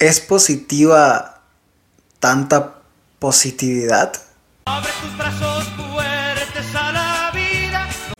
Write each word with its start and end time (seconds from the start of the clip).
¿Es 0.00 0.20
positiva 0.20 1.40
tanta 2.20 2.74
positividad? 3.18 4.12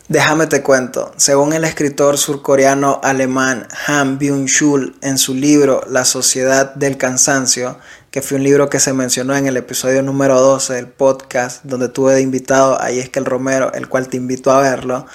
Déjame 0.09 0.47
te 0.47 0.61
cuento, 0.61 1.13
según 1.15 1.53
el 1.53 1.63
escritor 1.63 2.17
surcoreano 2.17 2.99
alemán 3.01 3.65
Han 3.87 4.19
Byung-chul 4.19 4.97
en 5.01 5.17
su 5.17 5.33
libro 5.35 5.81
La 5.89 6.03
sociedad 6.03 6.73
del 6.75 6.97
cansancio, 6.97 7.77
que 8.11 8.21
fue 8.21 8.37
un 8.37 8.43
libro 8.43 8.69
que 8.69 8.79
se 8.79 8.91
mencionó 8.91 9.35
en 9.35 9.45
el 9.45 9.57
episodio 9.57 10.01
número 10.01 10.39
12 10.39 10.73
del 10.73 10.87
podcast, 10.87 11.63
donde 11.63 11.89
tuve 11.89 12.15
de 12.15 12.21
invitado 12.21 12.81
a 12.81 12.89
Yeskel 12.89 13.25
Romero, 13.25 13.71
el 13.73 13.87
cual 13.87 14.07
te 14.07 14.17
invito 14.17 14.51
a 14.51 14.61
verlo, 14.61 15.05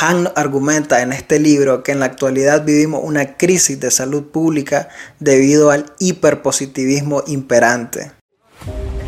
Han 0.00 0.30
argumenta 0.36 1.02
en 1.02 1.12
este 1.12 1.40
libro 1.40 1.82
que 1.82 1.92
en 1.92 2.00
la 2.00 2.06
actualidad 2.06 2.64
vivimos 2.64 3.00
una 3.02 3.36
crisis 3.36 3.80
de 3.80 3.90
salud 3.90 4.30
pública 4.30 4.88
debido 5.18 5.70
al 5.70 5.86
hiperpositivismo 5.98 7.24
imperante. 7.26 8.12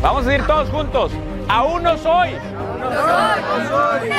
Vamos 0.01 0.27
a 0.27 0.35
ir 0.35 0.45
todos 0.45 0.69
juntos. 0.69 1.11
Aún 1.47 1.83
no 1.83 1.97
soy. 1.97 2.29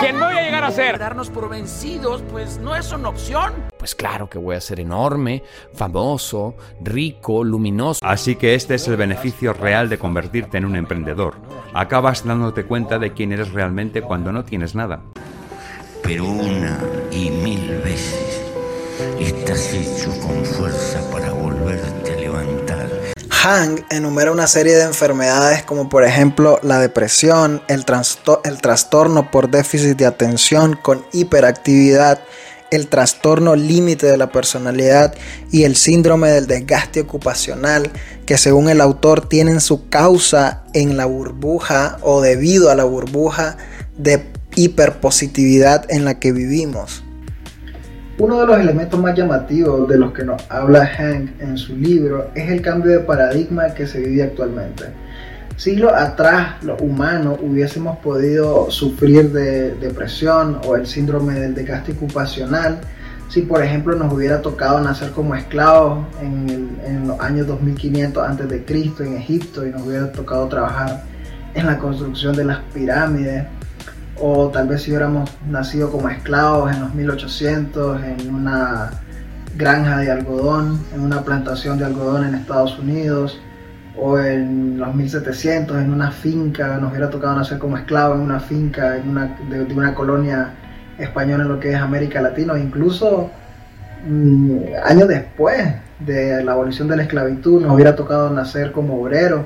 ¿Quién 0.00 0.18
voy 0.18 0.34
a 0.34 0.42
llegar 0.42 0.64
a 0.64 0.70
ser? 0.70 0.98
Darnos 0.98 1.30
por 1.30 1.48
vencidos, 1.48 2.22
pues 2.30 2.58
no 2.58 2.74
es 2.76 2.92
una 2.92 3.08
opción. 3.08 3.52
Pues 3.78 3.94
claro 3.94 4.28
que 4.28 4.38
voy 4.38 4.56
a 4.56 4.60
ser 4.60 4.80
enorme, 4.80 5.42
famoso, 5.74 6.54
rico, 6.80 7.44
luminoso. 7.44 8.00
Así 8.02 8.36
que 8.36 8.54
este 8.54 8.74
es 8.74 8.88
el 8.88 8.96
beneficio 8.96 9.52
real 9.52 9.88
de 9.88 9.98
convertirte 9.98 10.58
en 10.58 10.64
un 10.64 10.76
emprendedor. 10.76 11.34
Acabas 11.74 12.24
dándote 12.24 12.64
cuenta 12.64 12.98
de 12.98 13.12
quién 13.12 13.32
eres 13.32 13.52
realmente 13.52 14.02
cuando 14.02 14.32
no 14.32 14.44
tienes 14.44 14.74
nada. 14.74 15.00
Pero 16.02 16.24
una 16.24 16.78
y 17.10 17.30
mil 17.30 17.68
veces 17.84 18.42
estás 19.18 19.72
hecho 19.74 20.10
con 20.20 20.44
fuerza 20.44 21.00
para 21.10 21.32
volverte. 21.32 22.09
Hang 23.42 23.86
enumera 23.88 24.32
una 24.32 24.46
serie 24.46 24.74
de 24.74 24.82
enfermedades 24.82 25.62
como 25.62 25.88
por 25.88 26.04
ejemplo 26.04 26.58
la 26.62 26.78
depresión, 26.78 27.62
el, 27.68 27.86
trastorno 27.86 29.30
por 29.30 29.50
déficit 29.50 29.96
de 29.96 30.04
atención 30.04 30.78
con 30.82 31.06
hiperactividad, 31.14 32.20
el 32.70 32.88
trastorno 32.88 33.56
límite 33.56 34.06
de 34.08 34.18
la 34.18 34.30
personalidad 34.30 35.14
y 35.50 35.62
el 35.62 35.76
síndrome 35.76 36.28
del 36.28 36.48
desgaste 36.48 37.00
ocupacional 37.00 37.90
que 38.26 38.36
según 38.36 38.68
el 38.68 38.82
autor 38.82 39.26
tienen 39.26 39.62
su 39.62 39.88
causa 39.88 40.64
en 40.74 40.98
la 40.98 41.06
burbuja 41.06 41.96
o 42.02 42.20
debido 42.20 42.70
a 42.70 42.74
la 42.74 42.84
burbuja 42.84 43.56
de 43.96 44.22
hiperpositividad 44.54 45.90
en 45.90 46.04
la 46.04 46.20
que 46.20 46.32
vivimos. 46.32 47.04
Uno 48.20 48.40
de 48.40 48.46
los 48.48 48.58
elementos 48.58 49.00
más 49.00 49.16
llamativos 49.16 49.88
de 49.88 49.96
los 49.96 50.12
que 50.12 50.24
nos 50.24 50.42
habla 50.50 50.86
Hank 50.86 51.40
en 51.40 51.56
su 51.56 51.74
libro 51.74 52.30
es 52.34 52.50
el 52.50 52.60
cambio 52.60 52.92
de 52.92 52.98
paradigma 52.98 53.72
que 53.72 53.86
se 53.86 53.98
vive 53.98 54.24
actualmente. 54.24 54.84
Siglos 55.56 55.94
atrás, 55.94 56.62
los 56.62 56.78
humanos 56.82 57.38
hubiésemos 57.40 57.96
podido 58.00 58.70
sufrir 58.70 59.32
de 59.32 59.74
depresión 59.76 60.60
o 60.66 60.76
el 60.76 60.86
síndrome 60.86 61.40
del 61.40 61.54
desgaste 61.54 61.92
ocupacional 61.92 62.82
si, 63.30 63.40
por 63.40 63.62
ejemplo, 63.62 63.96
nos 63.96 64.12
hubiera 64.12 64.42
tocado 64.42 64.78
nacer 64.82 65.12
como 65.12 65.34
esclavos 65.34 66.04
en, 66.20 66.78
en 66.84 67.08
los 67.08 67.18
años 67.20 67.46
2500 67.46 68.22
a.C. 68.22 68.64
en 68.98 69.16
Egipto 69.16 69.66
y 69.66 69.70
nos 69.70 69.86
hubiera 69.86 70.12
tocado 70.12 70.46
trabajar 70.46 71.04
en 71.54 71.64
la 71.64 71.78
construcción 71.78 72.36
de 72.36 72.44
las 72.44 72.58
pirámides 72.74 73.46
o 74.20 74.48
tal 74.48 74.68
vez 74.68 74.82
si 74.82 74.90
hubiéramos 74.90 75.30
nacido 75.48 75.90
como 75.90 76.08
esclavos 76.08 76.70
en 76.72 76.80
los 76.80 76.94
1800 76.94 78.02
en 78.02 78.34
una 78.34 78.90
granja 79.56 79.98
de 79.98 80.10
algodón, 80.10 80.80
en 80.94 81.00
una 81.00 81.22
plantación 81.22 81.78
de 81.78 81.86
algodón 81.86 82.26
en 82.26 82.34
Estados 82.34 82.78
Unidos, 82.78 83.40
o 83.96 84.18
en 84.18 84.78
los 84.78 84.94
1700 84.94 85.76
en 85.78 85.92
una 85.92 86.10
finca, 86.10 86.78
nos 86.78 86.90
hubiera 86.90 87.10
tocado 87.10 87.34
nacer 87.36 87.58
como 87.58 87.76
esclavos 87.76 88.18
en 88.18 88.24
una 88.24 88.40
finca 88.40 88.96
en 88.96 89.08
una, 89.08 89.36
de, 89.48 89.74
una 89.74 89.94
colonia 89.94 90.50
española 90.98 91.44
en 91.44 91.48
lo 91.48 91.60
que 91.60 91.72
es 91.72 91.76
América 91.76 92.20
Latina, 92.20 92.58
incluso 92.58 93.30
mm, 94.06 94.58
años 94.84 95.08
después 95.08 95.74
de 95.98 96.42
la 96.44 96.52
abolición 96.52 96.88
de 96.88 96.96
la 96.96 97.02
esclavitud 97.02 97.60
nos 97.60 97.74
hubiera 97.74 97.96
tocado 97.96 98.30
nacer 98.30 98.72
como 98.72 99.00
obreros 99.00 99.42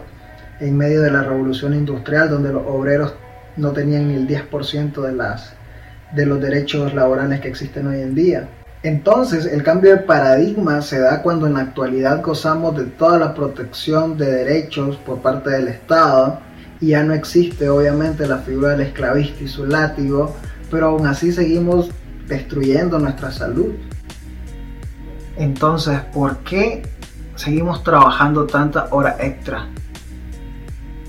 en 0.61 0.77
medio 0.77 1.03
de 1.03 1.11
la 1.11 1.23
revolución 1.23 1.75
industrial 1.75 2.31
donde 2.31 2.53
los 2.53 2.63
obreros 2.67 3.15
no 3.57 3.73
tenían 3.73 4.09
ni 4.09 4.15
el 4.15 4.27
10% 4.27 5.01
de, 5.01 5.13
las, 5.13 5.55
de 6.15 6.27
los 6.27 6.41
derechos 6.41 6.95
laborales 6.95 7.41
que 7.41 7.49
existen 7.49 7.87
hoy 7.87 8.01
en 8.01 8.15
día. 8.15 8.49
Entonces, 8.83 9.47
el 9.47 9.63
cambio 9.63 9.93
de 9.93 10.03
paradigma 10.03 10.83
se 10.83 10.99
da 10.99 11.23
cuando 11.23 11.47
en 11.47 11.55
la 11.55 11.61
actualidad 11.61 12.23
gozamos 12.23 12.77
de 12.77 12.85
toda 12.85 13.19
la 13.19 13.35
protección 13.35 14.19
de 14.19 14.31
derechos 14.31 14.97
por 14.97 15.23
parte 15.23 15.51
del 15.51 15.69
Estado 15.69 16.41
y 16.81 16.89
ya 16.89 17.03
no 17.03 17.15
existe 17.15 17.69
obviamente 17.69 18.27
la 18.27 18.39
figura 18.39 18.73
del 18.73 18.83
esclavista 18.83 19.43
y 19.43 19.49
su 19.49 19.65
látigo, 19.65 20.37
pero 20.71 20.89
aún 20.89 21.07
así 21.07 21.33
seguimos 21.33 21.91
destruyendo 22.29 22.99
nuestra 22.99 23.33
salud. 23.33 23.73
Entonces, 25.37 26.01
¿por 26.13 26.39
qué 26.39 26.83
seguimos 27.37 27.83
trabajando 27.85 28.47
tantas 28.47 28.93
horas 28.93 29.17
extra? 29.19 29.67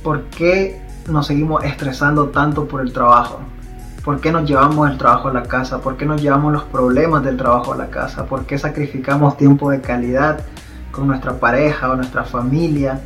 ¿Por 0.01 0.23
qué 0.29 0.84
nos 1.07 1.27
seguimos 1.27 1.63
estresando 1.63 2.29
tanto 2.29 2.67
por 2.67 2.81
el 2.81 2.91
trabajo? 2.91 3.39
¿Por 4.03 4.19
qué 4.19 4.31
nos 4.31 4.47
llevamos 4.47 4.89
el 4.89 4.97
trabajo 4.97 5.29
a 5.29 5.33
la 5.33 5.43
casa? 5.43 5.81
¿Por 5.81 5.97
qué 5.97 6.05
nos 6.05 6.21
llevamos 6.21 6.53
los 6.53 6.63
problemas 6.63 7.23
del 7.23 7.37
trabajo 7.37 7.73
a 7.73 7.77
la 7.77 7.89
casa? 7.89 8.25
¿Por 8.25 8.45
qué 8.45 8.57
sacrificamos 8.57 9.37
tiempo 9.37 9.71
de 9.71 9.81
calidad 9.81 10.45
con 10.91 11.07
nuestra 11.07 11.39
pareja 11.39 11.89
o 11.89 11.95
nuestra 11.95 12.23
familia 12.23 13.01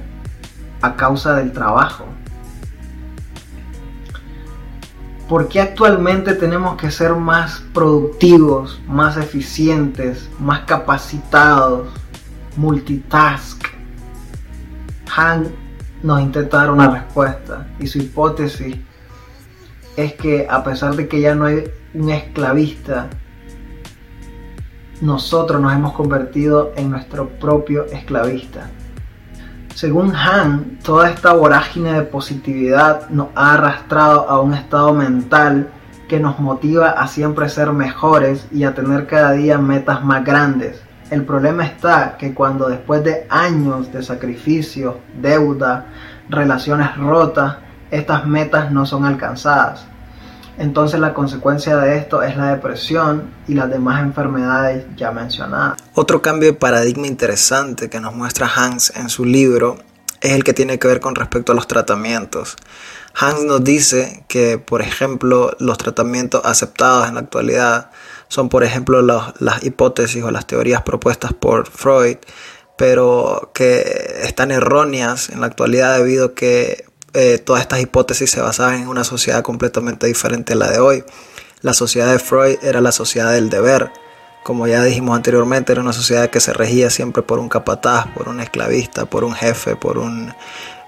a 0.82 0.96
causa 0.96 1.36
del 1.36 1.52
trabajo? 1.52 2.06
¿Por 5.28 5.48
qué 5.48 5.62
actualmente 5.62 6.34
tenemos 6.34 6.76
que 6.76 6.90
ser 6.90 7.14
más 7.16 7.64
productivos, 7.74 8.82
más 8.88 9.16
eficientes, 9.16 10.30
más 10.40 10.62
capacitados, 10.62 11.88
multitask? 12.58 13.64
Han 15.16 15.69
nos 16.04 16.22
intenta 16.22 16.58
dar 16.58 16.72
una 16.72 16.90
respuesta 16.90 17.68
y 17.80 17.88
su 17.88 18.00
hipótesis 18.00 18.78
es 19.98 20.14
que 20.14 20.48
a 20.50 20.64
pesar 20.64 20.96
de 20.96 21.08
que 21.08 21.20
ya 21.20 21.36
no 21.36 21.46
hay 21.46 21.66
un 21.94 22.10
esclavista, 22.10 23.10
nosotros 25.02 25.62
nos 25.62 25.74
hemos 25.74 25.94
convertido 25.94 26.72
en 26.76 26.92
nuestro 26.92 27.30
propio 27.30 27.86
esclavista. 27.86 28.70
Según 29.76 30.14
Han, 30.16 30.80
toda 30.84 31.10
esta 31.10 31.34
vorágine 31.34 31.94
de 31.94 32.02
positividad 32.02 33.10
nos 33.10 33.28
ha 33.36 33.54
arrastrado 33.54 34.30
a 34.30 34.42
un 34.42 34.54
estado 34.54 34.94
mental 34.94 35.70
que 36.10 36.20
nos 36.20 36.40
motiva 36.40 36.90
a 36.90 37.08
siempre 37.08 37.48
ser 37.50 37.72
mejores 37.72 38.48
y 38.52 38.64
a 38.64 38.74
tener 38.74 39.08
cada 39.08 39.32
día 39.32 39.58
metas 39.58 40.04
más 40.04 40.26
grandes. 40.26 40.82
El 41.10 41.26
problema 41.26 41.66
está 41.66 42.18
que 42.18 42.34
cuando 42.34 42.70
después 42.70 43.04
de 43.04 43.26
años 43.30 43.92
de 43.92 44.04
sacrificio, 44.04 45.00
deuda, 45.20 45.88
relaciones 46.30 46.96
rotas, 46.98 47.58
estas 47.90 48.28
metas 48.28 48.72
no 48.72 48.86
son 48.86 49.06
alcanzadas. 49.06 49.86
Entonces 50.60 51.00
la 51.00 51.14
consecuencia 51.14 51.78
de 51.78 51.98
esto 51.98 52.22
es 52.22 52.36
la 52.38 52.52
depresión 52.52 53.32
y 53.48 53.54
las 53.54 53.70
demás 53.70 54.02
enfermedades 54.02 54.86
ya 54.96 55.12
mencionadas. 55.12 55.82
Otro 55.96 56.22
cambio 56.22 56.50
de 56.50 56.58
paradigma 56.58 57.08
interesante 57.08 57.90
que 57.90 58.00
nos 58.00 58.14
muestra 58.14 58.50
Hans 58.54 58.94
en 58.96 59.10
su 59.10 59.26
libro 59.26 59.78
es 60.22 60.32
el 60.32 60.44
que 60.44 60.54
tiene 60.54 60.80
que 60.80 60.88
ver 60.88 61.00
con 61.00 61.16
respecto 61.16 61.52
a 61.52 61.56
los 61.56 61.68
tratamientos. 61.68 62.56
Hans 63.14 63.44
nos 63.44 63.64
dice 63.64 64.24
que, 64.28 64.58
por 64.58 64.82
ejemplo, 64.82 65.56
los 65.60 65.78
tratamientos 65.78 66.42
aceptados 66.46 67.08
en 67.08 67.16
la 67.16 67.22
actualidad 67.22 67.92
son, 68.28 68.50
por 68.50 68.64
ejemplo, 68.64 69.02
las 69.02 69.64
hipótesis 69.64 70.24
o 70.24 70.32
las 70.32 70.46
teorías 70.46 70.84
propuestas 70.84 71.34
por 71.34 71.68
Freud, 71.68 72.18
pero 72.78 73.52
que 73.54 74.22
están 74.24 74.52
erróneas 74.52 75.30
en 75.30 75.42
la 75.42 75.48
actualidad 75.48 75.98
debido 75.98 76.28
a 76.28 76.36
que 76.36 76.86
eh, 77.14 77.40
todas 77.40 77.62
estas 77.62 77.82
hipótesis 77.82 78.30
se 78.30 78.40
basaban 78.40 78.82
en 78.82 78.88
una 78.88 79.04
sociedad 79.04 79.42
completamente 79.42 80.08
diferente 80.08 80.54
a 80.54 80.56
la 80.56 80.70
de 80.70 80.80
hoy. 80.80 81.04
La 81.62 81.74
sociedad 81.74 82.12
de 82.12 82.20
Freud 82.20 82.58
era 82.62 82.82
la 82.82 82.92
sociedad 82.92 83.34
del 83.34 83.50
deber. 83.50 83.92
Como 84.44 84.68
ya 84.68 84.84
dijimos 84.84 85.16
anteriormente, 85.16 85.72
era 85.72 85.82
una 85.82 85.94
sociedad 85.94 86.30
que 86.30 86.40
se 86.40 86.54
regía 86.54 86.90
siempre 86.90 87.24
por 87.24 87.40
un 87.40 87.50
capataz, 87.50 88.08
por 88.16 88.30
un 88.30 88.40
esclavista, 88.40 89.06
por 89.06 89.24
un 89.24 89.34
jefe, 89.34 89.76
por 89.76 89.98
un 89.98 90.34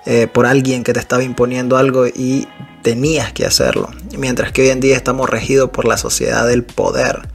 eh, 0.06 0.28
por 0.28 0.48
alguien 0.48 0.84
que 0.84 0.94
te 0.94 1.00
estaba 1.00 1.22
imponiendo 1.22 1.78
algo 1.78 2.08
y 2.08 2.48
tenías 2.82 3.34
que 3.34 3.46
hacerlo. 3.46 3.90
Mientras 4.18 4.52
que 4.52 4.64
hoy 4.64 4.70
en 4.70 4.80
día 4.80 4.96
estamos 4.96 5.30
regidos 5.30 5.70
por 5.70 5.86
la 5.86 5.98
sociedad 5.98 6.48
del 6.48 6.64
poder. 6.64 7.28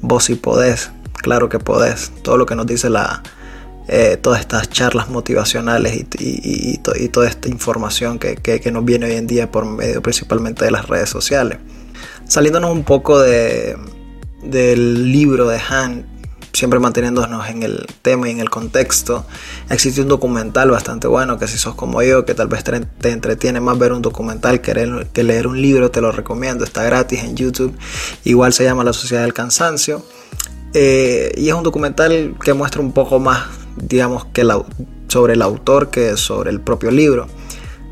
Vos 0.00 0.24
sí 0.24 0.34
podés, 0.34 0.90
claro 1.12 1.48
que 1.48 1.60
podés. 1.60 2.10
Todo 2.22 2.36
lo 2.36 2.44
que 2.44 2.56
nos 2.56 2.66
dice 2.66 2.90
la, 2.90 3.22
eh, 3.86 4.18
todas 4.20 4.40
estas 4.40 4.68
charlas 4.68 5.08
motivacionales 5.10 5.96
y, 5.96 6.06
y, 6.18 6.78
toda 6.78 7.28
esta 7.28 7.48
información 7.48 8.18
que, 8.18 8.34
que, 8.34 8.70
nos 8.72 8.84
viene 8.84 9.06
hoy 9.06 9.12
en 9.14 9.28
día 9.28 9.50
por 9.50 9.64
medio 9.64 10.02
principalmente 10.02 10.64
de 10.64 10.72
las 10.72 10.88
redes 10.88 11.08
sociales. 11.08 11.58
Saliéndonos 12.26 12.72
un 12.72 12.82
poco 12.82 13.20
de, 13.20 13.76
del 14.42 15.10
libro 15.10 15.48
de 15.48 15.58
Han, 15.68 16.06
siempre 16.52 16.80
manteniéndonos 16.80 17.48
en 17.48 17.62
el 17.62 17.86
tema 18.02 18.28
y 18.28 18.32
en 18.32 18.40
el 18.40 18.50
contexto, 18.50 19.26
existe 19.70 20.00
un 20.00 20.08
documental 20.08 20.70
bastante 20.70 21.06
bueno 21.06 21.38
que 21.38 21.46
si 21.46 21.58
sos 21.58 21.74
como 21.74 22.02
yo, 22.02 22.24
que 22.24 22.34
tal 22.34 22.48
vez 22.48 22.64
te, 22.64 23.10
entretiene 23.10 23.60
más 23.60 23.78
ver 23.78 23.92
un 23.92 24.02
documental 24.02 24.60
que 24.60 24.74
leer, 24.74 25.46
un 25.46 25.60
libro, 25.60 25.90
te 25.90 26.00
lo 26.00 26.10
recomiendo, 26.12 26.64
está 26.64 26.82
gratis 26.82 27.22
en 27.22 27.36
YouTube, 27.36 27.76
igual 28.24 28.52
se 28.52 28.64
llama 28.64 28.84
La 28.84 28.92
Sociedad 28.92 29.22
del 29.22 29.34
Cansancio, 29.34 30.04
eh, 30.74 31.32
y 31.36 31.48
es 31.48 31.54
un 31.54 31.62
documental 31.62 32.34
que 32.42 32.52
muestra 32.52 32.80
un 32.80 32.92
poco 32.92 33.18
más, 33.18 33.46
digamos, 33.76 34.26
que 34.26 34.44
sobre 35.08 35.34
el 35.34 35.42
autor 35.42 35.90
que 35.90 36.16
sobre 36.16 36.50
el 36.50 36.60
propio 36.60 36.90
libro. 36.90 37.26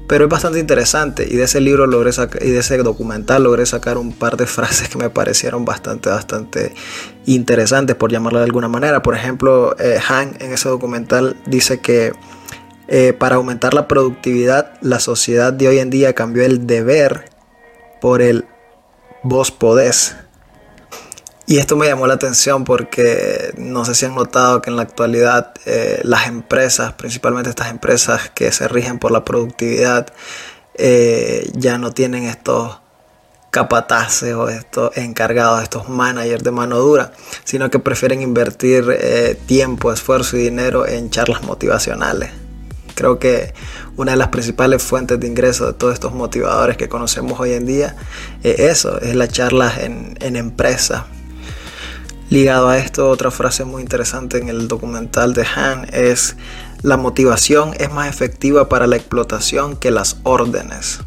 Pero 0.06 0.24
es 0.24 0.30
bastante 0.30 0.60
interesante 0.60 1.26
y 1.28 1.36
de 1.36 1.44
ese 1.44 1.60
libro 1.60 1.86
logré 1.86 2.10
y 2.40 2.50
de 2.50 2.58
ese 2.58 2.76
documental 2.78 3.42
logré 3.42 3.66
sacar 3.66 3.98
un 3.98 4.12
par 4.12 4.36
de 4.36 4.46
frases 4.46 4.88
que 4.88 4.98
me 4.98 5.10
parecieron 5.10 5.64
bastante, 5.64 6.08
bastante 6.08 6.74
interesantes, 7.26 7.96
por 7.96 8.12
llamarlo 8.12 8.38
de 8.38 8.44
alguna 8.44 8.68
manera. 8.68 9.02
Por 9.02 9.14
ejemplo, 9.14 9.76
eh, 9.78 9.98
Han 10.08 10.36
en 10.40 10.52
ese 10.52 10.68
documental 10.68 11.36
dice 11.46 11.80
que 11.80 12.12
eh, 12.88 13.12
para 13.12 13.36
aumentar 13.36 13.74
la 13.74 13.88
productividad, 13.88 14.74
la 14.80 15.00
sociedad 15.00 15.52
de 15.52 15.66
hoy 15.68 15.78
en 15.80 15.90
día 15.90 16.12
cambió 16.12 16.44
el 16.44 16.66
deber 16.66 17.30
por 18.00 18.22
el 18.22 18.44
vos 19.24 19.50
podés. 19.50 20.16
Y 21.48 21.58
esto 21.58 21.76
me 21.76 21.86
llamó 21.86 22.08
la 22.08 22.14
atención 22.14 22.64
porque 22.64 23.54
no 23.56 23.84
sé 23.84 23.94
si 23.94 24.04
han 24.04 24.16
notado 24.16 24.60
que 24.60 24.68
en 24.68 24.74
la 24.74 24.82
actualidad 24.82 25.54
eh, 25.64 26.00
las 26.02 26.26
empresas, 26.26 26.94
principalmente 26.94 27.50
estas 27.50 27.70
empresas 27.70 28.30
que 28.34 28.50
se 28.50 28.66
rigen 28.66 28.98
por 28.98 29.12
la 29.12 29.24
productividad, 29.24 30.08
eh, 30.74 31.48
ya 31.54 31.78
no 31.78 31.92
tienen 31.92 32.24
estos 32.24 32.80
capataces 33.52 34.34
o 34.34 34.48
estos 34.48 34.96
encargados, 34.96 35.62
estos 35.62 35.88
managers 35.88 36.42
de 36.42 36.50
mano 36.50 36.78
dura, 36.78 37.12
sino 37.44 37.70
que 37.70 37.78
prefieren 37.78 38.22
invertir 38.22 38.84
eh, 38.90 39.38
tiempo, 39.46 39.92
esfuerzo 39.92 40.36
y 40.36 40.40
dinero 40.42 40.84
en 40.84 41.10
charlas 41.10 41.44
motivacionales. 41.44 42.30
Creo 42.96 43.20
que 43.20 43.54
una 43.96 44.12
de 44.12 44.16
las 44.16 44.28
principales 44.28 44.82
fuentes 44.82 45.20
de 45.20 45.28
ingreso 45.28 45.66
de 45.66 45.74
todos 45.74 45.94
estos 45.94 46.12
motivadores 46.12 46.76
que 46.76 46.88
conocemos 46.88 47.38
hoy 47.38 47.52
en 47.52 47.66
día 47.66 47.94
es 48.42 48.58
eso, 48.58 49.00
es 49.00 49.14
las 49.14 49.28
charlas 49.28 49.78
en, 49.78 50.18
en 50.20 50.34
empresas 50.34 51.04
Ligado 52.28 52.68
a 52.68 52.78
esto, 52.78 53.08
otra 53.08 53.30
frase 53.30 53.64
muy 53.64 53.82
interesante 53.82 54.38
en 54.38 54.48
el 54.48 54.66
documental 54.66 55.32
de 55.32 55.46
Han 55.46 55.86
es, 55.92 56.36
la 56.82 56.96
motivación 56.96 57.72
es 57.78 57.92
más 57.92 58.08
efectiva 58.08 58.68
para 58.68 58.88
la 58.88 58.96
explotación 58.96 59.76
que 59.76 59.92
las 59.92 60.18
órdenes. 60.24 61.00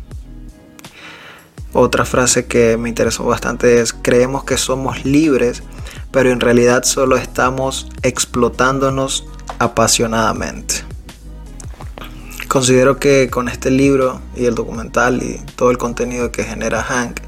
Otra 1.73 2.05
frase 2.05 2.45
que 2.45 2.77
me 2.77 2.87
interesó 2.87 3.25
bastante 3.25 3.81
es, 3.81 3.91
creemos 3.93 4.45
que 4.45 4.57
somos 4.57 5.03
libres, 5.03 5.61
pero 6.11 6.31
en 6.31 6.39
realidad 6.39 6.83
solo 6.85 7.17
estamos 7.17 7.89
explotándonos 8.01 9.25
apasionadamente. 9.59 10.75
Considero 12.47 12.97
que 12.97 13.29
con 13.29 13.49
este 13.49 13.69
libro 13.69 14.21
y 14.35 14.45
el 14.45 14.55
documental 14.55 15.21
y 15.21 15.39
todo 15.55 15.69
el 15.69 15.77
contenido 15.77 16.31
que 16.31 16.45
genera 16.45 16.81
Hank, 16.81 17.19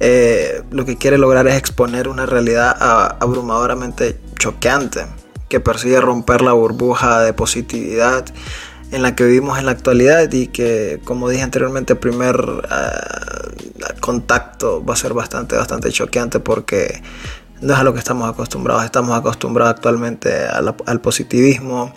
eh, 0.00 0.62
lo 0.70 0.84
que 0.86 0.96
quiere 0.96 1.18
lograr 1.18 1.46
es 1.46 1.56
exponer 1.56 2.08
una 2.08 2.26
realidad 2.26 2.74
abrumadoramente 3.20 4.18
choqueante 4.38 5.06
que 5.48 5.60
persigue 5.60 6.00
romper 6.00 6.40
la 6.40 6.52
burbuja 6.52 7.20
de 7.20 7.34
positividad 7.34 8.24
en 8.92 9.02
la 9.02 9.14
que 9.14 9.24
vivimos 9.24 9.58
en 9.58 9.66
la 9.66 9.72
actualidad 9.72 10.32
y 10.32 10.48
que, 10.48 11.00
como 11.04 11.28
dije 11.28 11.42
anteriormente, 11.42 11.92
el 11.92 11.98
primer 11.98 12.36
eh, 12.70 13.94
contacto 14.00 14.84
va 14.84 14.94
a 14.94 14.96
ser 14.96 15.12
bastante, 15.12 15.56
bastante 15.56 15.92
choqueante 15.92 16.40
porque 16.40 17.02
no 17.60 17.74
es 17.74 17.78
a 17.78 17.84
lo 17.84 17.92
que 17.92 17.98
estamos 17.98 18.28
acostumbrados. 18.28 18.84
Estamos 18.84 19.16
acostumbrados 19.16 19.74
actualmente 19.74 20.46
al 20.46 21.00
positivismo, 21.00 21.92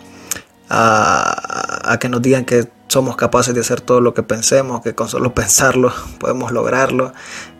a, 0.68 1.96
que 2.00 2.08
nos 2.08 2.22
digan 2.22 2.44
que 2.44 2.68
somos 2.88 3.16
capaces 3.16 3.54
de 3.54 3.60
hacer 3.60 3.80
todo 3.80 4.00
lo 4.00 4.14
que 4.14 4.22
pensemos, 4.22 4.82
que 4.82 4.94
con 4.94 5.08
solo 5.08 5.34
pensarlo 5.34 5.92
podemos 6.18 6.52
lograrlo 6.52 7.12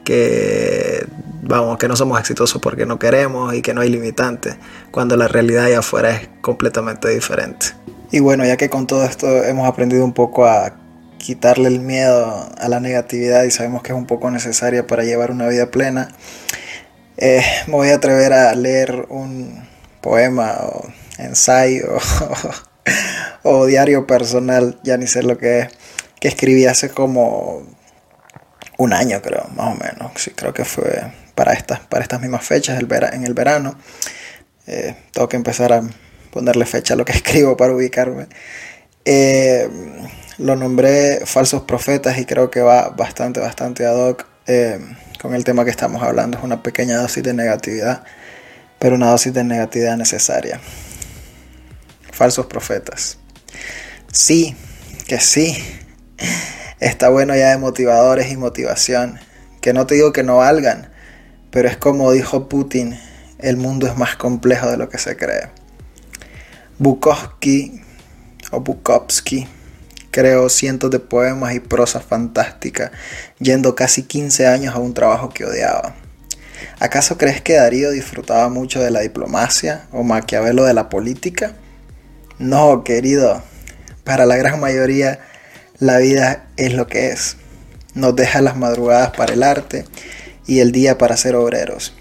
que 0.04 1.06
vamos, 1.42 1.78
que 1.78 1.88
no 1.88 1.96
somos 1.96 2.18
exitosos 2.20 2.60
porque 2.60 2.86
no 2.86 2.98
queremos 2.98 3.54
y 3.54 3.62
que 3.62 3.74
no 3.74 3.80
hay 3.80 3.90
limitantes, 3.90 4.56
cuando 4.90 5.16
la 5.16 5.28
realidad 5.28 5.64
allá 5.64 5.80
afuera 5.80 6.10
es 6.10 6.28
completamente 6.40 7.08
diferente. 7.08 7.66
Y 8.10 8.20
bueno, 8.20 8.44
ya 8.44 8.56
que 8.56 8.70
con 8.70 8.86
todo 8.86 9.04
esto 9.04 9.26
hemos 9.44 9.68
aprendido 9.68 10.04
un 10.04 10.12
poco 10.12 10.46
a 10.46 10.74
quitarle 11.18 11.68
el 11.68 11.80
miedo 11.80 12.48
a 12.58 12.68
la 12.68 12.80
negatividad 12.80 13.44
y 13.44 13.50
sabemos 13.50 13.82
que 13.82 13.92
es 13.92 13.98
un 13.98 14.06
poco 14.06 14.30
necesaria 14.30 14.86
para 14.86 15.04
llevar 15.04 15.30
una 15.30 15.48
vida 15.48 15.70
plena, 15.70 16.08
eh, 17.16 17.42
me 17.66 17.74
voy 17.74 17.88
a 17.88 17.96
atrever 17.96 18.32
a 18.32 18.54
leer 18.54 19.06
un 19.08 19.64
poema 20.00 20.54
o 20.62 20.86
ensayo 21.18 21.96
o 23.42 23.66
diario 23.66 24.06
personal, 24.06 24.78
ya 24.82 24.96
ni 24.96 25.06
sé 25.06 25.22
lo 25.22 25.38
que 25.38 25.60
es, 25.60 25.68
que 26.20 26.28
escribí 26.28 26.66
hace 26.66 26.90
como 26.90 27.62
un 28.78 28.92
año 28.92 29.20
creo, 29.22 29.48
más 29.54 29.74
o 29.74 29.78
menos. 29.78 30.12
Sí, 30.16 30.30
creo 30.32 30.52
que 30.52 30.64
fue 30.64 31.02
para 31.34 31.52
estas, 31.52 31.80
para 31.80 32.02
estas 32.02 32.20
mismas 32.20 32.44
fechas 32.44 32.78
en 32.80 33.24
el 33.24 33.34
verano. 33.34 33.76
Eh, 34.66 34.94
tengo 35.12 35.28
que 35.28 35.36
empezar 35.36 35.72
a 35.72 35.82
ponerle 36.30 36.66
fecha 36.66 36.94
a 36.94 36.96
lo 36.96 37.04
que 37.04 37.12
escribo 37.20 37.56
para 37.56 37.74
ubicarme. 37.74 38.26
Eh, 39.04 39.68
lo 40.38 40.56
nombré 40.56 41.22
falsos 41.26 41.62
profetas 41.62 42.18
y 42.18 42.24
creo 42.24 42.50
que 42.50 42.60
va 42.60 42.88
bastante, 42.88 43.40
bastante 43.40 43.86
ad 43.86 43.96
hoc 43.96 44.26
eh, 44.46 44.80
con 45.20 45.34
el 45.34 45.44
tema 45.44 45.64
que 45.64 45.70
estamos 45.70 46.02
hablando. 46.02 46.38
Es 46.38 46.44
una 46.44 46.62
pequeña 46.62 46.98
dosis 46.98 47.22
de 47.22 47.34
negatividad, 47.34 48.04
pero 48.78 48.96
una 48.96 49.10
dosis 49.10 49.32
de 49.32 49.44
negatividad 49.44 49.96
necesaria. 49.96 50.60
Falsos 52.12 52.46
profetas. 52.46 53.18
Sí, 54.10 54.56
que 55.06 55.20
sí 55.20 55.62
está 56.80 57.08
bueno 57.08 57.34
ya 57.34 57.50
de 57.50 57.58
motivadores 57.58 58.30
y 58.30 58.36
motivación. 58.36 59.18
Que 59.60 59.72
no 59.72 59.86
te 59.86 59.94
digo 59.94 60.12
que 60.12 60.22
no 60.22 60.38
valgan, 60.38 60.90
pero 61.50 61.68
es 61.68 61.76
como 61.76 62.12
dijo 62.12 62.48
Putin, 62.48 62.98
el 63.38 63.56
mundo 63.56 63.86
es 63.86 63.96
más 63.96 64.16
complejo 64.16 64.70
de 64.70 64.76
lo 64.76 64.88
que 64.88 64.98
se 64.98 65.16
cree. 65.16 65.48
Bukowski 66.78 67.80
o 68.50 68.60
Bukowski 68.60 69.46
creó 70.10 70.48
cientos 70.48 70.90
de 70.90 71.00
poemas 71.00 71.54
y 71.54 71.60
prosa 71.60 72.00
fantástica, 72.00 72.92
yendo 73.38 73.74
casi 73.74 74.02
15 74.02 74.46
años 74.46 74.74
a 74.74 74.78
un 74.78 74.94
trabajo 74.94 75.30
que 75.30 75.44
odiaba. 75.44 75.94
¿Acaso 76.78 77.18
crees 77.18 77.40
que 77.40 77.54
Darío 77.54 77.90
disfrutaba 77.90 78.48
mucho 78.48 78.80
de 78.80 78.90
la 78.90 79.00
diplomacia 79.00 79.86
o 79.92 80.02
Maquiavelo 80.02 80.64
de 80.64 80.74
la 80.74 80.88
política? 80.88 81.54
No, 82.38 82.84
querido. 82.84 83.42
Para 84.04 84.26
la 84.26 84.36
gran 84.36 84.60
mayoría 84.60 85.20
la 85.80 85.98
vida 85.98 86.46
es 86.56 86.72
lo 86.72 86.86
que 86.86 87.08
es. 87.08 87.36
Nos 87.94 88.14
deja 88.14 88.40
las 88.40 88.56
madrugadas 88.56 89.10
para 89.10 89.34
el 89.34 89.42
arte 89.42 89.84
y 90.46 90.60
el 90.60 90.70
día 90.70 90.98
para 90.98 91.16
ser 91.16 91.34
obreros. 91.34 91.94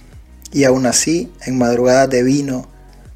Y 0.52 0.66
aún 0.66 0.86
así, 0.86 1.32
en 1.46 1.58
madrugadas 1.58 2.10
de 2.10 2.22
vino, 2.22 2.70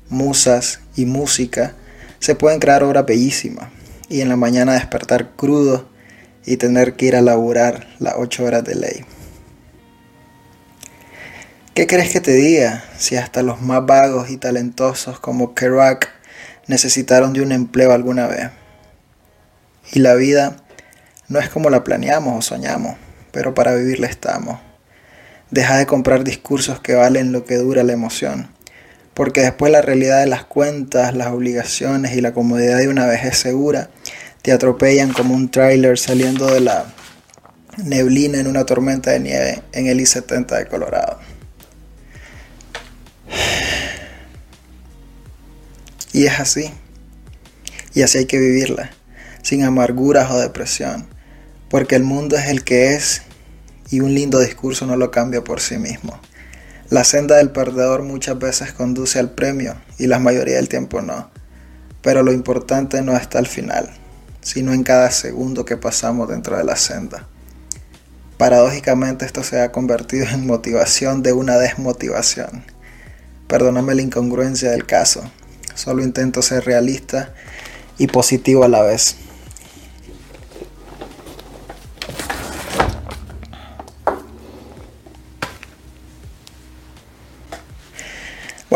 musas 0.09 0.79
y 0.95 1.05
música, 1.05 1.75
se 2.19 2.33
pueden 2.33 2.59
crear 2.59 2.83
obras 2.83 3.05
bellísimas. 3.05 3.69
Y 4.09 4.21
en 4.21 4.29
la 4.29 4.35
mañana 4.35 4.73
despertar 4.73 5.31
crudo 5.35 5.87
y 6.45 6.57
tener 6.57 6.95
que 6.95 7.05
ir 7.05 7.15
a 7.15 7.21
laburar 7.21 7.87
las 7.99 8.15
ocho 8.17 8.43
horas 8.43 8.63
de 8.63 8.75
ley. 8.75 9.05
¿Qué 11.75 11.85
crees 11.85 12.11
que 12.11 12.21
te 12.21 12.33
diga 12.33 12.83
si 12.97 13.15
hasta 13.15 13.43
los 13.43 13.61
más 13.61 13.85
vagos 13.85 14.31
y 14.31 14.37
talentosos 14.37 15.19
como 15.19 15.53
Kerouac 15.53 16.09
necesitaron 16.65 17.33
de 17.33 17.41
un 17.41 17.51
empleo 17.51 17.91
alguna 17.91 18.25
vez? 18.25 18.49
Y 19.94 20.00
la 20.00 20.15
vida 20.15 20.58
no 21.29 21.39
es 21.39 21.50
como 21.50 21.70
la 21.70 21.84
planeamos 21.84 22.38
o 22.38 22.41
soñamos, 22.41 22.96
pero 23.32 23.53
para 23.53 23.74
vivirla 23.74 24.08
estamos. 24.08 24.60
Deja 25.50 25.77
de 25.77 25.86
comprar 25.86 26.24
discursos 26.24 26.79
que 26.82 26.96
valen 26.96 27.32
lo 27.32 27.46
que 27.46 27.56
dura 27.56 27.84
la 27.84 27.94
emoción, 27.94 28.50
porque 29.13 29.41
después 29.41 29.72
la 29.72 29.82
realidad 29.82 30.20
de 30.20 30.27
las 30.27 30.44
cuentas, 30.44 31.15
las 31.15 31.27
obligaciones 31.27 32.15
y 32.15 32.22
la 32.22 32.34
comodidad 32.34 32.79
de 32.79 32.89
una 32.89 33.06
vejez 33.06 33.38
segura 33.38 33.89
te 34.41 34.51
atropellan 34.51 35.13
como 35.13 35.34
un 35.34 35.50
tráiler 35.50 35.98
saliendo 35.98 36.48
de 36.48 36.60
la 36.60 36.86
neblina 37.77 38.39
en 38.39 38.48
una 38.48 38.65
tormenta 38.65 39.12
de 39.12 39.20
nieve 39.22 39.62
en 39.72 39.88
el 39.88 40.01
I-70 40.01 40.58
de 40.58 40.67
Colorado. 40.67 41.20
Y 46.12 46.25
es 46.25 46.39
así. 46.39 46.74
Y 47.94 48.01
así 48.01 48.17
hay 48.17 48.25
que 48.25 48.39
vivirla 48.39 48.96
sin 49.47 49.63
amarguras 49.63 50.29
o 50.29 50.39
depresión, 50.39 51.07
porque 51.69 51.95
el 51.95 52.03
mundo 52.03 52.35
es 52.35 52.47
el 52.47 52.65
que 52.65 52.95
es 52.95 53.21
y 53.89 54.01
un 54.01 54.13
lindo 54.13 54.41
discurso 54.41 54.85
no 54.85 54.97
lo 54.97 55.09
cambia 55.09 55.41
por 55.41 55.61
sí 55.61 55.77
mismo. 55.77 56.19
La 56.89 57.05
senda 57.05 57.37
del 57.37 57.51
perdedor 57.51 58.03
muchas 58.03 58.37
veces 58.37 58.73
conduce 58.73 59.19
al 59.19 59.31
premio 59.31 59.75
y 59.97 60.07
la 60.07 60.19
mayoría 60.19 60.57
del 60.57 60.67
tiempo 60.67 61.01
no. 61.01 61.29
Pero 62.01 62.23
lo 62.23 62.33
importante 62.33 63.01
no 63.01 63.15
está 63.15 63.39
al 63.39 63.47
final, 63.47 63.89
sino 64.41 64.73
en 64.73 64.83
cada 64.83 65.11
segundo 65.11 65.63
que 65.63 65.77
pasamos 65.77 66.27
dentro 66.27 66.57
de 66.57 66.65
la 66.65 66.75
senda. 66.75 67.25
Paradójicamente 68.37 69.25
esto 69.25 69.43
se 69.43 69.61
ha 69.61 69.71
convertido 69.71 70.25
en 70.25 70.45
motivación 70.45 71.23
de 71.23 71.31
una 71.31 71.57
desmotivación. 71.57 72.65
Perdóname 73.47 73.95
la 73.95 74.01
incongruencia 74.01 74.71
del 74.71 74.85
caso. 74.85 75.23
Solo 75.73 76.03
intento 76.03 76.41
ser 76.41 76.65
realista 76.65 77.33
y 77.97 78.07
positivo 78.07 78.65
a 78.65 78.67
la 78.67 78.81
vez. 78.81 79.15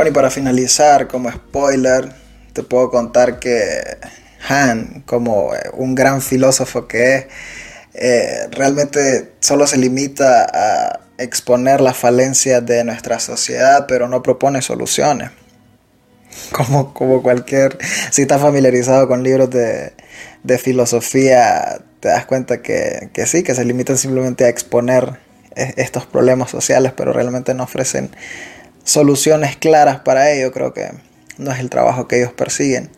Bueno, 0.02 0.14
y 0.14 0.16
para 0.16 0.32
finalizar, 0.32 1.08
como 1.08 1.32
spoiler, 1.32 2.12
te 2.54 2.64
puedo 2.64 2.90
contar 2.90 3.38
que 3.38 4.00
Han, 4.50 5.04
como 5.06 5.52
un 5.74 5.94
gran 5.94 6.24
filósofo 6.24 6.88
que 6.88 7.16
es, 7.16 7.26
eh, 7.94 8.48
realmente 8.50 9.34
solo 9.42 9.68
se 9.68 9.78
limita 9.78 10.48
a 10.52 11.02
exponer 11.20 11.82
las 11.82 11.98
falencias 11.98 12.66
de 12.66 12.84
nuestra 12.84 13.20
sociedad, 13.20 13.86
pero 13.88 14.08
no 14.08 14.24
propone 14.24 14.64
soluciones. 14.64 15.30
Como, 16.52 16.96
como 16.96 17.22
cualquier, 17.22 17.78
si 18.10 18.24
estás 18.24 18.42
familiarizado 18.42 19.08
con 19.08 19.22
libros 19.22 19.52
de, 19.52 19.94
de 20.42 20.58
filosofía, 20.58 21.80
te 22.00 22.08
das 22.08 22.26
cuenta 22.26 22.64
que, 22.64 23.12
que, 23.14 23.28
sí, 23.28 23.44
que 23.44 23.54
se 23.54 23.66
limitan 23.66 24.00
simplemente 24.00 24.46
a 24.46 24.50
exponer 24.50 25.20
e, 25.56 25.76
estos 25.78 26.08
problemas 26.08 26.50
sociales, 26.50 26.92
pero 26.98 27.14
realmente 27.14 27.54
no 27.54 27.66
ofrecen 27.66 28.10
soluciones 28.84 29.58
claras 29.58 30.00
para 30.02 30.32
ello. 30.32 30.52
Creo 30.52 30.74
que 30.74 30.92
no 31.38 31.52
es 31.52 31.60
el 31.60 31.70
trabajo 31.70 32.08
que 32.08 32.20
ellos 32.20 32.34
persiguen. 32.34 32.90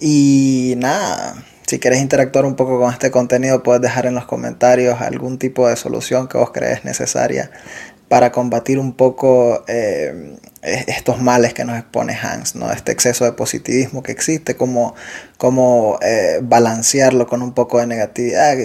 Y 0.00 0.74
nada, 0.78 1.34
si 1.66 1.78
quieres 1.78 2.00
interactuar 2.00 2.44
un 2.44 2.56
poco 2.56 2.78
con 2.78 2.92
este 2.92 3.10
contenido, 3.10 3.62
puedes 3.62 3.80
dejar 3.80 4.06
en 4.06 4.14
los 4.14 4.26
comentarios 4.26 5.00
algún 5.00 5.38
tipo 5.38 5.68
de 5.68 5.76
solución 5.76 6.28
que 6.28 6.38
vos 6.38 6.50
crees 6.52 6.84
necesaria 6.84 7.50
para 8.12 8.30
combatir 8.30 8.78
un 8.78 8.92
poco 8.92 9.64
eh, 9.68 10.36
estos 10.60 11.22
males 11.22 11.54
que 11.54 11.64
nos 11.64 11.78
expone 11.78 12.14
Hans, 12.14 12.54
¿no? 12.54 12.70
este 12.70 12.92
exceso 12.92 13.24
de 13.24 13.32
positivismo 13.32 14.02
que 14.02 14.12
existe, 14.12 14.54
cómo, 14.54 14.94
cómo 15.38 15.98
eh, 16.02 16.40
balancearlo 16.42 17.26
con 17.26 17.40
un 17.40 17.54
poco 17.54 17.80
de 17.80 17.86
negatividad 17.86 18.58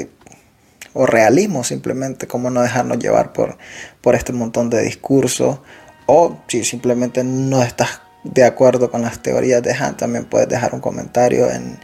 o 0.92 1.06
realismo 1.06 1.64
simplemente, 1.64 2.28
cómo 2.28 2.50
no 2.50 2.62
dejarnos 2.62 3.00
llevar 3.00 3.32
por, 3.32 3.58
por 4.02 4.16
este 4.16 4.34
montón 4.34 4.70
de 4.70 4.82
discursos 4.82 5.60
o 6.08 6.38
si 6.48 6.64
simplemente 6.64 7.24
no 7.24 7.62
estás 7.62 8.02
de 8.24 8.44
acuerdo 8.44 8.90
con 8.92 9.04
las 9.04 9.22
teorías 9.22 9.62
de 9.62 9.74
Hans, 9.74 9.98
también 9.98 10.26
puedes 10.26 10.50
dejar 10.50 10.74
un 10.74 10.82
comentario 10.82 11.50
en, 11.50 11.78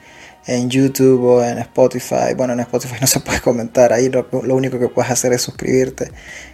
en 0.48 0.70
YouTube 0.70 1.24
o 1.24 1.44
en 1.44 1.60
Spotify. 1.60 2.34
Bueno, 2.36 2.54
en 2.54 2.62
Spotify 2.62 2.96
no 3.02 3.08
se 3.08 3.20
puede 3.20 3.40
comentar, 3.42 3.94
ahí 3.94 4.10
lo, 4.10 4.28
único 4.56 4.80
que 4.80 4.90
puedes 4.90 5.12
hacer 5.12 5.34
es 5.34 5.42
suscribirte. 5.42 6.12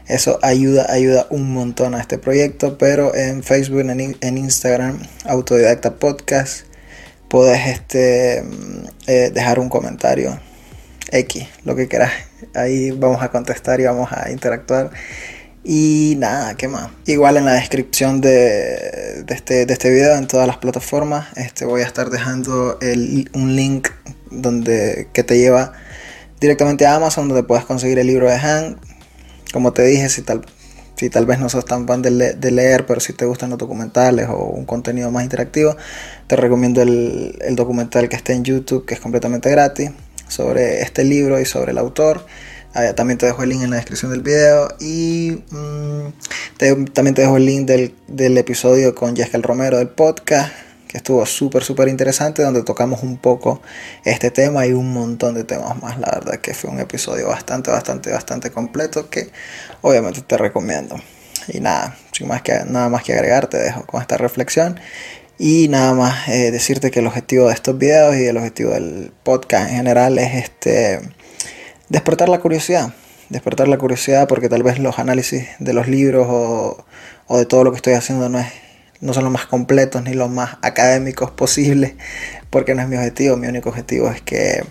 Eso 0.08 0.40
ayuda, 0.42 0.88
ayuda 0.90 1.28
un 1.30 1.54
montón 1.54 1.96
a 1.96 2.02
este 2.02 2.18
proyecto, 2.18 2.78
pero 2.78 3.16
en 3.16 3.44
Facebook, 3.44 3.82
en, 3.82 4.38
Instagram, 4.38 5.00
Autodidacta 5.26 5.96
Podcast, 5.96 6.66
puedes 7.28 7.68
este, 7.68 8.44
eh, 9.08 9.32
dejar 9.34 9.60
un 9.60 9.70
comentario. 9.70 10.40
X, 11.12 11.48
lo 11.64 11.76
que 11.76 11.88
quieras. 11.88 12.12
Ahí 12.54 12.92
vamos 12.92 13.22
a 13.24 13.30
contestar 13.30 13.80
y 13.80 13.86
vamos 13.86 14.12
a 14.12 14.30
interactuar. 14.30 14.92
Y 15.72 16.16
nada, 16.18 16.56
¿qué 16.56 16.68
más? 16.68 16.90
Igual 17.06 17.38
en 17.38 17.46
la 17.46 17.54
descripción 17.54 18.22
de, 18.22 19.24
este, 19.28 19.68
de 19.68 19.74
este 19.74 19.92
video, 19.92 20.16
en 20.16 20.26
todas 20.26 20.48
las 20.48 20.58
plataformas, 20.58 21.28
este, 21.38 21.64
voy 21.64 21.82
a 21.82 21.86
estar 21.86 22.10
dejando 22.10 22.80
el, 22.82 23.30
un 23.36 23.56
link 23.56 23.90
donde, 24.32 25.10
que 25.14 25.24
te 25.24 25.38
lleva 25.38 25.74
directamente 26.40 26.88
a 26.88 26.96
Amazon, 26.96 27.28
donde 27.28 27.44
puedes 27.44 27.66
conseguir 27.66 28.00
el 28.00 28.08
libro 28.08 28.28
de 28.28 28.34
Han. 28.38 28.80
Como 29.54 29.72
te 29.72 29.84
dije, 29.84 30.10
si 30.10 30.24
tal, 30.24 30.42
si 30.96 31.12
tal 31.12 31.28
vez 31.28 31.38
no 31.38 31.50
sos 31.50 31.66
tan 31.66 31.86
fan 31.86 32.02
de, 32.02 32.34
de, 32.34 32.52
leer, 32.52 32.88
pero 32.88 33.00
si 33.00 33.14
te 33.14 33.26
gustan 33.26 33.52
los 33.52 33.60
documentales 33.60 34.28
o 34.28 34.46
un 34.46 34.66
contenido 34.66 35.12
más 35.12 35.24
interactivo, 35.24 35.78
te 36.26 36.36
recomiendo 36.36 36.82
el, 36.82 37.38
el 37.42 37.56
documental 37.56 38.10
que 38.10 38.16
está 38.16 38.34
en 38.34 38.44
YouTube, 38.44 38.88
que 38.88 38.96
es 38.96 39.00
completamente 39.00 39.52
gratis, 39.52 39.92
sobre 40.30 40.82
este 40.82 41.04
libro 41.04 41.40
y 41.40 41.46
sobre 41.46 41.74
el 41.74 41.78
autor. 41.78 42.26
Ah, 42.74 42.94
también 42.94 43.18
te 43.18 43.26
dejo 43.26 43.42
el 43.42 43.50
link 43.50 43.64
en 43.64 43.72
la 43.72 43.78
descripción 43.78 44.12
del 44.12 44.22
video 44.22 44.68
y 44.80 45.42
mm, 45.50 46.14
también 46.94 47.16
te 47.16 47.24
dejo 47.24 47.38
el 47.38 47.46
link 47.46 47.66
del, 47.66 47.96
del 48.08 48.38
episodio 48.38 48.94
con 48.94 49.16
Jessica 49.16 49.40
Romero 49.40 49.80
del 49.80 49.90
podcast, 49.90 50.54
que 50.88 50.98
estuvo 50.98 51.26
súper, 51.26 51.64
súper 51.64 51.88
interesante, 51.88 52.44
donde 52.44 52.62
tocamos 52.62 53.02
un 53.02 53.18
poco 53.18 53.60
este 54.06 54.30
tema 54.30 54.68
y 54.68 54.74
un 54.74 54.94
montón 54.94 55.34
de 55.34 55.46
temas 55.46 55.82
más. 55.82 56.00
La 56.00 56.12
verdad 56.12 56.42
que 56.42 56.54
fue 56.54 56.70
un 56.70 56.80
episodio 56.80 57.28
bastante, 57.30 57.72
bastante, 57.72 58.12
bastante 58.12 58.52
completo 58.52 59.10
que 59.10 59.32
obviamente 59.82 60.22
te 60.22 60.38
recomiendo. 60.38 60.96
Y 61.48 61.62
nada, 61.62 61.98
sin 62.12 62.28
más 62.28 62.44
que, 62.44 62.54
nada 62.68 62.88
más 62.90 63.04
que 63.04 63.14
agregar, 63.14 63.48
te 63.48 63.58
dejo 63.58 63.84
con 63.88 64.00
esta 64.00 64.18
reflexión. 64.18 64.80
Y 65.40 65.70
nada 65.70 65.94
más 65.94 66.28
eh, 66.28 66.52
decirte 66.52 66.92
que 66.92 67.00
el 67.00 67.08
objetivo 67.08 67.48
de 67.48 67.54
estos 67.56 67.76
videos 67.78 68.16
y 68.16 68.26
el 68.26 68.38
objetivo 68.38 68.72
del 68.72 69.12
podcast 69.24 69.72
en 69.72 69.78
general 69.78 70.20
es 70.20 70.36
este 70.36 71.00
despertar 71.90 72.30
la 72.30 72.40
curiosidad, 72.40 72.94
despertar 73.30 73.68
la 73.68 73.78
curiosidad 73.78 74.28
porque 74.28 74.50
tal 74.50 74.64
vez 74.64 74.80
los 74.80 75.00
análisis 75.00 75.48
de 75.60 75.74
los 75.74 75.88
libros 75.88 76.28
o, 76.30 76.86
o 77.28 77.38
de 77.38 77.46
todo 77.46 77.64
lo 77.64 77.72
que 77.72 77.78
estoy 77.78 77.94
haciendo 77.94 78.30
no, 78.30 78.40
es, 78.40 78.48
no 79.02 79.14
son 79.14 79.24
los 79.24 79.34
más 79.34 79.46
completos 79.46 80.04
ni 80.04 80.14
los 80.14 80.30
más 80.30 80.58
académicos 80.62 81.32
posibles, 81.32 81.94
porque 82.50 82.76
no 82.76 82.82
es 82.82 82.88
mi 82.88 82.98
objetivo, 82.98 83.38
mi 83.38 83.48
único 83.48 83.70
objetivo 83.70 84.10
es 84.10 84.22
que 84.22 84.64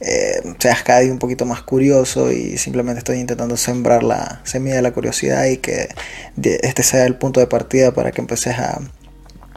eh, 0.00 0.42
seas 0.58 0.82
cada 0.82 1.00
día 1.00 1.12
un 1.12 1.18
poquito 1.18 1.46
más 1.46 1.62
curioso 1.62 2.32
y 2.32 2.58
simplemente 2.58 2.98
estoy 2.98 3.18
intentando 3.18 3.56
sembrar 3.56 4.02
la 4.02 4.40
semilla 4.44 4.76
de 4.76 4.82
la 4.82 4.90
curiosidad 4.90 5.44
y 5.46 5.58
que 5.58 5.88
este 6.42 6.82
sea 6.82 7.06
el 7.06 7.16
punto 7.16 7.38
de 7.38 7.46
partida 7.46 7.92
para 7.92 8.10
que 8.10 8.20
empeces 8.20 8.58
a 8.58 8.80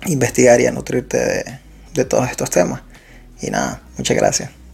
investigar 0.06 0.62
y 0.62 0.68
a 0.68 0.72
nutrirte 0.72 1.18
de, 1.18 1.60
de 1.96 2.06
todos 2.06 2.30
estos 2.30 2.52
temas. 2.52 2.82
Y 3.42 3.50
nada, 3.50 3.82
muchas 3.98 4.16
gracias. 4.16 4.64